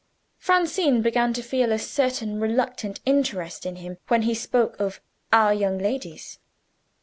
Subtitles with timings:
[0.39, 4.99] Francine began to feel a certain reluctant interest in him when he spoke of
[5.31, 6.39] "our young ladies."